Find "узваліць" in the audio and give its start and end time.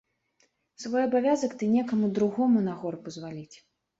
3.15-3.57